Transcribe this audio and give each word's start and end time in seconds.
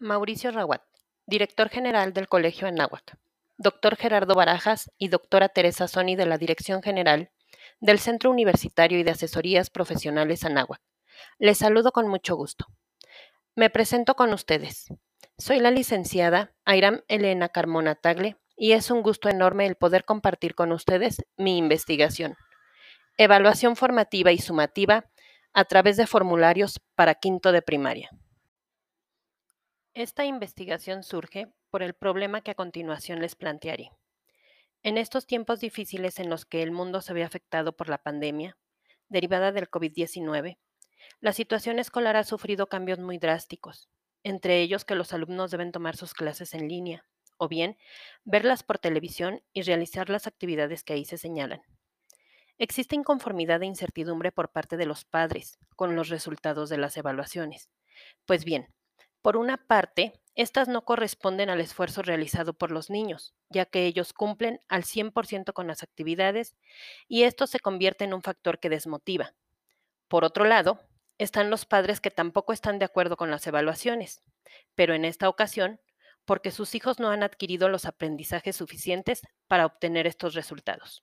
Mauricio 0.00 0.50
Rawat, 0.50 0.82
director 1.24 1.68
general 1.68 2.12
del 2.12 2.26
Colegio 2.26 2.66
Anáhuac, 2.66 3.16
doctor 3.58 3.94
Gerardo 3.94 4.34
Barajas 4.34 4.90
y 4.98 5.06
doctora 5.06 5.48
Teresa 5.48 5.86
Soni 5.86 6.16
de 6.16 6.26
la 6.26 6.36
Dirección 6.36 6.82
General 6.82 7.30
del 7.80 8.00
Centro 8.00 8.32
Universitario 8.32 8.98
y 8.98 9.04
de 9.04 9.12
Asesorías 9.12 9.70
Profesionales 9.70 10.44
Anáhuac. 10.44 10.80
Les 11.38 11.58
saludo 11.58 11.92
con 11.92 12.08
mucho 12.08 12.34
gusto. 12.34 12.66
Me 13.54 13.70
presento 13.70 14.16
con 14.16 14.32
ustedes. 14.32 14.86
Soy 15.38 15.60
la 15.60 15.70
licenciada 15.70 16.52
Airam 16.64 17.02
Elena 17.06 17.48
Carmona 17.48 17.94
Tagle 17.94 18.36
y 18.56 18.72
es 18.72 18.90
un 18.90 19.00
gusto 19.00 19.28
enorme 19.28 19.64
el 19.66 19.76
poder 19.76 20.04
compartir 20.04 20.56
con 20.56 20.72
ustedes 20.72 21.24
mi 21.36 21.56
investigación. 21.56 22.36
Evaluación 23.16 23.76
formativa 23.76 24.32
y 24.32 24.38
sumativa 24.38 25.06
a 25.52 25.64
través 25.66 25.96
de 25.96 26.08
formularios 26.08 26.80
para 26.96 27.14
quinto 27.14 27.52
de 27.52 27.62
primaria. 27.62 28.10
Esta 29.94 30.24
investigación 30.24 31.04
surge 31.04 31.46
por 31.70 31.80
el 31.80 31.94
problema 31.94 32.40
que 32.40 32.50
a 32.50 32.56
continuación 32.56 33.20
les 33.20 33.36
plantearé. 33.36 33.92
En 34.82 34.98
estos 34.98 35.24
tiempos 35.24 35.60
difíciles 35.60 36.18
en 36.18 36.28
los 36.28 36.44
que 36.44 36.64
el 36.64 36.72
mundo 36.72 37.00
se 37.00 37.12
ve 37.12 37.22
afectado 37.22 37.76
por 37.76 37.88
la 37.88 37.98
pandemia, 37.98 38.58
derivada 39.08 39.52
del 39.52 39.70
COVID-19, 39.70 40.58
la 41.20 41.32
situación 41.32 41.78
escolar 41.78 42.16
ha 42.16 42.24
sufrido 42.24 42.66
cambios 42.66 42.98
muy 42.98 43.18
drásticos, 43.18 43.88
entre 44.24 44.62
ellos 44.62 44.84
que 44.84 44.96
los 44.96 45.12
alumnos 45.12 45.52
deben 45.52 45.70
tomar 45.70 45.94
sus 45.94 46.12
clases 46.12 46.54
en 46.54 46.66
línea, 46.66 47.06
o 47.36 47.46
bien 47.46 47.78
verlas 48.24 48.64
por 48.64 48.80
televisión 48.80 49.44
y 49.52 49.62
realizar 49.62 50.10
las 50.10 50.26
actividades 50.26 50.82
que 50.82 50.94
ahí 50.94 51.04
se 51.04 51.18
señalan. 51.18 51.62
Existe 52.58 52.96
inconformidad 52.96 53.62
e 53.62 53.66
incertidumbre 53.66 54.32
por 54.32 54.50
parte 54.50 54.76
de 54.76 54.86
los 54.86 55.04
padres 55.04 55.56
con 55.76 55.94
los 55.94 56.08
resultados 56.08 56.68
de 56.68 56.78
las 56.78 56.96
evaluaciones. 56.96 57.70
Pues 58.26 58.44
bien, 58.44 58.74
por 59.24 59.38
una 59.38 59.56
parte, 59.56 60.20
estas 60.34 60.68
no 60.68 60.84
corresponden 60.84 61.48
al 61.48 61.58
esfuerzo 61.62 62.02
realizado 62.02 62.52
por 62.52 62.70
los 62.70 62.90
niños, 62.90 63.32
ya 63.48 63.64
que 63.64 63.86
ellos 63.86 64.12
cumplen 64.12 64.60
al 64.68 64.84
100% 64.84 65.54
con 65.54 65.66
las 65.66 65.82
actividades 65.82 66.56
y 67.08 67.22
esto 67.22 67.46
se 67.46 67.58
convierte 67.58 68.04
en 68.04 68.12
un 68.12 68.20
factor 68.20 68.58
que 68.58 68.68
desmotiva. 68.68 69.32
Por 70.08 70.26
otro 70.26 70.44
lado, 70.44 70.78
están 71.16 71.48
los 71.48 71.64
padres 71.64 72.02
que 72.02 72.10
tampoco 72.10 72.52
están 72.52 72.78
de 72.78 72.84
acuerdo 72.84 73.16
con 73.16 73.30
las 73.30 73.46
evaluaciones, 73.46 74.20
pero 74.74 74.92
en 74.92 75.06
esta 75.06 75.30
ocasión, 75.30 75.80
porque 76.26 76.50
sus 76.50 76.74
hijos 76.74 77.00
no 77.00 77.08
han 77.08 77.22
adquirido 77.22 77.70
los 77.70 77.86
aprendizajes 77.86 78.56
suficientes 78.56 79.22
para 79.48 79.64
obtener 79.64 80.06
estos 80.06 80.34
resultados. 80.34 81.02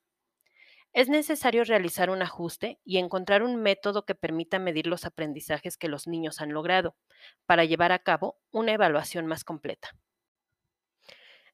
Es 0.93 1.07
necesario 1.07 1.63
realizar 1.63 2.09
un 2.09 2.21
ajuste 2.21 2.79
y 2.83 2.97
encontrar 2.97 3.43
un 3.43 3.55
método 3.55 4.05
que 4.05 4.13
permita 4.13 4.59
medir 4.59 4.87
los 4.87 5.05
aprendizajes 5.05 5.77
que 5.77 5.87
los 5.87 6.05
niños 6.05 6.41
han 6.41 6.51
logrado 6.51 6.95
para 7.45 7.63
llevar 7.63 7.93
a 7.93 7.99
cabo 7.99 8.41
una 8.51 8.73
evaluación 8.73 9.25
más 9.25 9.45
completa. 9.45 9.89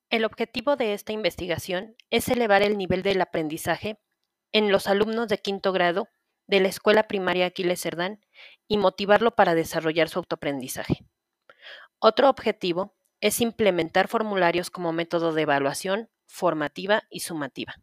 El 0.09 0.25
objetivo 0.25 0.75
de 0.75 0.93
esta 0.93 1.11
investigación 1.11 1.95
es 2.09 2.29
elevar 2.29 2.63
el 2.63 2.77
nivel 2.77 3.03
del 3.03 3.21
aprendizaje 3.21 3.99
en 4.53 4.71
los 4.71 4.87
alumnos 4.87 5.27
de 5.27 5.37
quinto 5.37 5.71
grado 5.71 6.07
de 6.47 6.61
la 6.61 6.69
Escuela 6.69 7.07
Primaria 7.07 7.45
Aquiles 7.45 7.81
Cerdán 7.81 8.25
y 8.67 8.77
motivarlo 8.77 9.35
para 9.35 9.53
desarrollar 9.53 10.09
su 10.09 10.19
autoaprendizaje. 10.19 11.05
Otro 11.99 12.29
objetivo 12.29 12.95
es 13.21 13.41
implementar 13.41 14.07
formularios 14.07 14.71
como 14.71 14.93
método 14.93 15.33
de 15.33 15.41
evaluación 15.43 16.09
formativa 16.25 17.03
y 17.09 17.19
sumativa. 17.19 17.75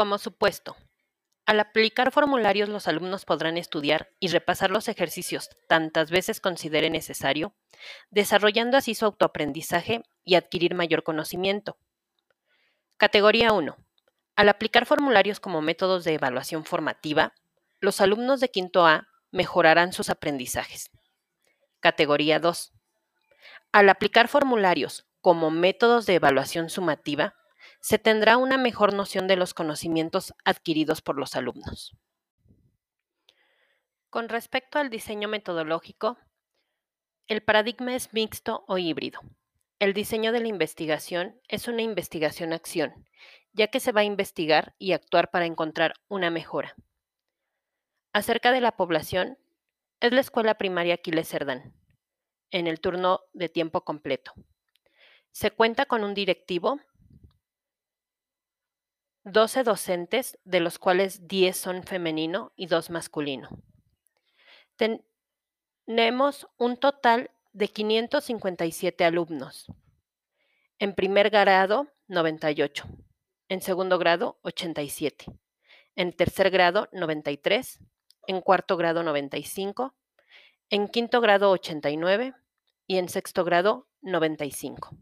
Como 0.00 0.16
supuesto, 0.16 0.78
al 1.44 1.60
aplicar 1.60 2.10
formularios 2.10 2.70
los 2.70 2.88
alumnos 2.88 3.26
podrán 3.26 3.58
estudiar 3.58 4.08
y 4.18 4.28
repasar 4.28 4.70
los 4.70 4.88
ejercicios 4.88 5.50
tantas 5.68 6.10
veces 6.10 6.40
considere 6.40 6.88
necesario, 6.88 7.54
desarrollando 8.08 8.78
así 8.78 8.94
su 8.94 9.04
autoaprendizaje 9.04 10.02
y 10.24 10.36
adquirir 10.36 10.74
mayor 10.74 11.02
conocimiento. 11.02 11.76
Categoría 12.96 13.52
1. 13.52 13.76
Al 14.36 14.48
aplicar 14.48 14.86
formularios 14.86 15.38
como 15.38 15.60
métodos 15.60 16.04
de 16.04 16.14
evaluación 16.14 16.64
formativa, 16.64 17.34
los 17.78 18.00
alumnos 18.00 18.40
de 18.40 18.50
quinto 18.50 18.86
A 18.86 19.06
mejorarán 19.30 19.92
sus 19.92 20.08
aprendizajes. 20.08 20.90
Categoría 21.80 22.38
2. 22.38 22.72
Al 23.72 23.90
aplicar 23.90 24.28
formularios 24.28 25.06
como 25.20 25.50
métodos 25.50 26.06
de 26.06 26.14
evaluación 26.14 26.70
sumativa, 26.70 27.34
se 27.80 27.98
tendrá 27.98 28.36
una 28.36 28.58
mejor 28.58 28.94
noción 28.94 29.26
de 29.26 29.36
los 29.36 29.54
conocimientos 29.54 30.34
adquiridos 30.44 31.02
por 31.02 31.16
los 31.16 31.34
alumnos. 31.34 31.96
Con 34.10 34.28
respecto 34.28 34.78
al 34.78 34.90
diseño 34.90 35.28
metodológico, 35.28 36.18
el 37.26 37.42
paradigma 37.42 37.94
es 37.94 38.12
mixto 38.12 38.64
o 38.66 38.76
híbrido. 38.76 39.20
El 39.78 39.94
diseño 39.94 40.32
de 40.32 40.40
la 40.40 40.48
investigación 40.48 41.40
es 41.48 41.68
una 41.68 41.82
investigación-acción, 41.82 43.06
ya 43.52 43.68
que 43.68 43.80
se 43.80 43.92
va 43.92 44.02
a 44.02 44.04
investigar 44.04 44.74
y 44.78 44.92
actuar 44.92 45.30
para 45.30 45.46
encontrar 45.46 45.94
una 46.08 46.30
mejora. 46.30 46.74
Acerca 48.12 48.52
de 48.52 48.60
la 48.60 48.76
población, 48.76 49.38
es 50.00 50.12
la 50.12 50.20
escuela 50.20 50.54
primaria 50.54 50.94
Aquiles 50.94 51.28
Cerdán, 51.28 51.72
en 52.50 52.66
el 52.66 52.80
turno 52.80 53.20
de 53.32 53.48
tiempo 53.48 53.84
completo. 53.84 54.32
Se 55.30 55.52
cuenta 55.52 55.86
con 55.86 56.02
un 56.02 56.14
directivo, 56.14 56.80
12 59.32 59.64
docentes, 59.64 60.38
de 60.44 60.60
los 60.60 60.78
cuales 60.78 61.26
10 61.28 61.56
son 61.56 61.82
femenino 61.84 62.52
y 62.56 62.66
2 62.66 62.90
masculino. 62.90 63.48
Tenemos 65.86 66.48
un 66.56 66.76
total 66.76 67.30
de 67.52 67.68
557 67.68 69.04
alumnos. 69.04 69.66
En 70.78 70.94
primer 70.94 71.30
grado, 71.30 71.88
98. 72.08 72.84
En 73.48 73.60
segundo 73.60 73.98
grado, 73.98 74.38
87. 74.42 75.26
En 75.96 76.12
tercer 76.12 76.50
grado, 76.50 76.88
93. 76.92 77.80
En 78.26 78.40
cuarto 78.40 78.76
grado, 78.76 79.02
95. 79.02 79.94
En 80.70 80.88
quinto 80.88 81.20
grado, 81.20 81.50
89. 81.50 82.34
Y 82.86 82.98
en 82.98 83.08
sexto 83.08 83.44
grado, 83.44 83.88
95. 84.00 84.96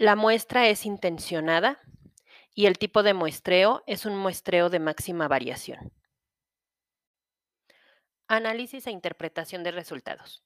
La 0.00 0.14
muestra 0.14 0.68
es 0.68 0.86
intencionada 0.86 1.80
y 2.54 2.66
el 2.66 2.78
tipo 2.78 3.02
de 3.02 3.14
muestreo 3.14 3.82
es 3.88 4.06
un 4.06 4.16
muestreo 4.16 4.70
de 4.70 4.78
máxima 4.78 5.26
variación. 5.26 5.92
Análisis 8.28 8.86
e 8.86 8.92
interpretación 8.92 9.64
de 9.64 9.72
resultados. 9.72 10.44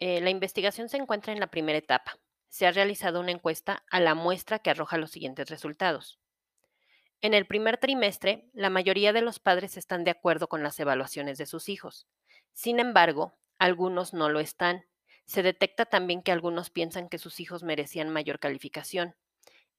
Eh, 0.00 0.20
la 0.20 0.30
investigación 0.30 0.88
se 0.88 0.96
encuentra 0.96 1.32
en 1.32 1.38
la 1.38 1.46
primera 1.46 1.78
etapa. 1.78 2.18
Se 2.48 2.66
ha 2.66 2.72
realizado 2.72 3.20
una 3.20 3.30
encuesta 3.30 3.84
a 3.88 4.00
la 4.00 4.16
muestra 4.16 4.58
que 4.58 4.70
arroja 4.70 4.98
los 4.98 5.12
siguientes 5.12 5.48
resultados. 5.48 6.18
En 7.20 7.34
el 7.34 7.46
primer 7.46 7.78
trimestre, 7.78 8.50
la 8.52 8.68
mayoría 8.68 9.12
de 9.12 9.22
los 9.22 9.38
padres 9.38 9.76
están 9.76 10.02
de 10.02 10.10
acuerdo 10.10 10.48
con 10.48 10.64
las 10.64 10.80
evaluaciones 10.80 11.38
de 11.38 11.46
sus 11.46 11.68
hijos. 11.68 12.08
Sin 12.52 12.80
embargo, 12.80 13.38
algunos 13.58 14.12
no 14.12 14.28
lo 14.28 14.40
están 14.40 14.86
se 15.26 15.42
detecta 15.42 15.86
también 15.86 16.22
que 16.22 16.32
algunos 16.32 16.70
piensan 16.70 17.08
que 17.08 17.18
sus 17.18 17.40
hijos 17.40 17.62
merecían 17.62 18.10
mayor 18.10 18.38
calificación 18.38 19.16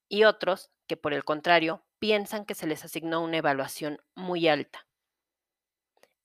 y 0.09 0.23
otros 0.23 0.71
que, 0.87 0.97
por 0.97 1.13
el 1.13 1.23
contrario, 1.23 1.85
piensan 1.99 2.45
que 2.45 2.55
se 2.55 2.67
les 2.67 2.83
asignó 2.85 3.23
una 3.23 3.37
evaluación 3.37 4.01
muy 4.15 4.47
alta. 4.47 4.85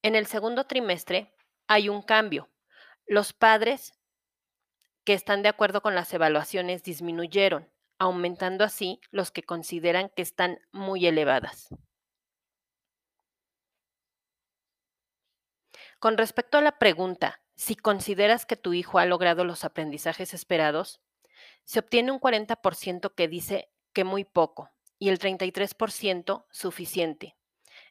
En 0.02 0.16
el 0.16 0.26
segundo 0.26 0.64
trimestre 0.64 1.32
hay 1.68 1.88
un 1.88 2.02
cambio. 2.02 2.50
Los 3.06 3.32
padres 3.32 3.94
que 5.04 5.14
están 5.14 5.42
de 5.42 5.48
acuerdo 5.48 5.80
con 5.80 5.94
las 5.94 6.12
evaluaciones 6.12 6.82
disminuyeron, 6.82 7.72
aumentando 7.98 8.64
así 8.64 9.00
los 9.10 9.30
que 9.30 9.42
consideran 9.42 10.10
que 10.10 10.22
están 10.22 10.58
muy 10.72 11.06
elevadas. 11.06 11.68
Con 15.98 16.18
respecto 16.18 16.58
a 16.58 16.62
la 16.62 16.78
pregunta, 16.78 17.40
si 17.62 17.76
consideras 17.76 18.44
que 18.44 18.56
tu 18.56 18.72
hijo 18.72 18.98
ha 18.98 19.06
logrado 19.06 19.44
los 19.44 19.64
aprendizajes 19.64 20.34
esperados, 20.34 21.00
se 21.62 21.78
obtiene 21.78 22.10
un 22.10 22.18
40% 22.18 23.14
que 23.14 23.28
dice 23.28 23.70
que 23.92 24.02
muy 24.02 24.24
poco 24.24 24.72
y 24.98 25.10
el 25.10 25.20
33% 25.20 26.44
suficiente. 26.50 27.36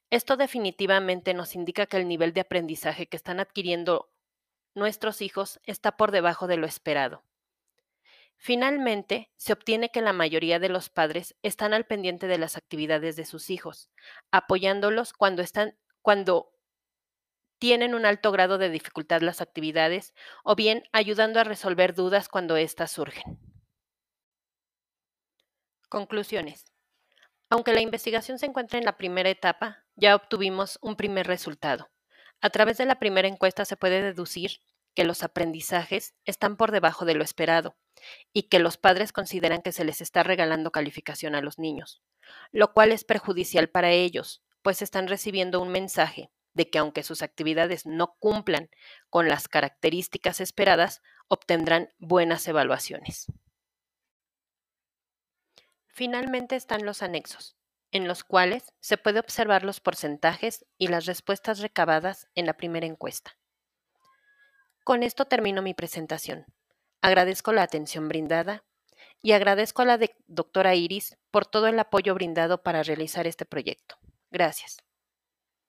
Esto 0.09 0.35
definitivamente 0.35 1.33
nos 1.33 1.55
indica 1.55 1.85
que 1.85 1.95
el 1.95 2.09
nivel 2.09 2.33
de 2.33 2.41
aprendizaje 2.41 3.07
que 3.07 3.15
están 3.15 3.39
adquiriendo 3.39 4.11
nuestros 4.75 5.21
hijos 5.21 5.61
está 5.63 5.95
por 5.95 6.11
debajo 6.11 6.47
de 6.47 6.57
lo 6.57 6.67
esperado. 6.67 7.23
Finalmente, 8.35 9.31
se 9.37 9.53
obtiene 9.53 9.89
que 9.89 10.01
la 10.01 10.11
mayoría 10.11 10.59
de 10.59 10.67
los 10.67 10.89
padres 10.89 11.37
están 11.43 11.73
al 11.73 11.85
pendiente 11.85 12.27
de 12.27 12.39
las 12.39 12.57
actividades 12.57 13.15
de 13.15 13.23
sus 13.23 13.49
hijos, 13.49 13.89
apoyándolos 14.31 15.13
cuando 15.13 15.41
están 15.41 15.77
cuando 16.01 16.51
tienen 17.61 17.93
un 17.93 18.07
alto 18.07 18.31
grado 18.31 18.57
de 18.57 18.71
dificultad 18.71 19.21
las 19.21 19.39
actividades 19.39 20.15
o 20.43 20.55
bien 20.55 20.83
ayudando 20.93 21.39
a 21.39 21.43
resolver 21.43 21.93
dudas 21.93 22.27
cuando 22.27 22.57
éstas 22.57 22.89
surgen. 22.89 23.37
Conclusiones. 25.87 26.65
Aunque 27.51 27.73
la 27.73 27.81
investigación 27.81 28.39
se 28.39 28.47
encuentra 28.47 28.79
en 28.79 28.85
la 28.85 28.97
primera 28.97 29.29
etapa, 29.29 29.85
ya 29.95 30.15
obtuvimos 30.15 30.79
un 30.81 30.95
primer 30.95 31.27
resultado. 31.27 31.91
A 32.41 32.49
través 32.49 32.79
de 32.79 32.87
la 32.87 32.97
primera 32.97 33.27
encuesta 33.27 33.63
se 33.63 33.77
puede 33.77 34.01
deducir 34.01 34.61
que 34.95 35.03
los 35.03 35.21
aprendizajes 35.21 36.15
están 36.25 36.57
por 36.57 36.71
debajo 36.71 37.05
de 37.05 37.13
lo 37.13 37.23
esperado 37.23 37.77
y 38.33 38.49
que 38.49 38.57
los 38.57 38.77
padres 38.77 39.13
consideran 39.13 39.61
que 39.61 39.71
se 39.71 39.85
les 39.85 40.01
está 40.01 40.23
regalando 40.23 40.71
calificación 40.71 41.35
a 41.35 41.41
los 41.41 41.59
niños, 41.59 42.01
lo 42.51 42.73
cual 42.73 42.91
es 42.91 43.03
perjudicial 43.03 43.69
para 43.69 43.91
ellos, 43.91 44.41
pues 44.63 44.81
están 44.81 45.07
recibiendo 45.07 45.61
un 45.61 45.69
mensaje 45.69 46.31
de 46.53 46.69
que 46.69 46.79
aunque 46.79 47.03
sus 47.03 47.21
actividades 47.21 47.85
no 47.85 48.15
cumplan 48.19 48.69
con 49.09 49.27
las 49.27 49.47
características 49.47 50.41
esperadas, 50.41 51.01
obtendrán 51.27 51.89
buenas 51.97 52.47
evaluaciones. 52.47 53.27
Finalmente 55.87 56.55
están 56.55 56.85
los 56.85 57.03
anexos, 57.03 57.57
en 57.91 58.07
los 58.07 58.23
cuales 58.23 58.73
se 58.79 58.97
puede 58.97 59.19
observar 59.19 59.63
los 59.63 59.79
porcentajes 59.79 60.65
y 60.77 60.87
las 60.87 61.05
respuestas 61.05 61.59
recabadas 61.59 62.27
en 62.35 62.45
la 62.45 62.53
primera 62.53 62.85
encuesta. 62.85 63.37
Con 64.83 65.03
esto 65.03 65.25
termino 65.25 65.61
mi 65.61 65.73
presentación. 65.73 66.45
Agradezco 67.01 67.51
la 67.51 67.63
atención 67.63 68.07
brindada 68.07 68.63
y 69.21 69.33
agradezco 69.33 69.81
a 69.81 69.85
la 69.85 69.99
doctora 70.27 70.75
Iris 70.75 71.17
por 71.29 71.45
todo 71.45 71.67
el 71.67 71.79
apoyo 71.79 72.13
brindado 72.15 72.63
para 72.63 72.83
realizar 72.83 73.27
este 73.27 73.45
proyecto. 73.45 73.97
Gracias. 74.31 74.77